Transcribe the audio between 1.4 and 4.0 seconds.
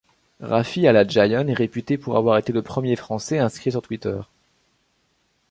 est réputé pour avoir été le premier Français inscrit sur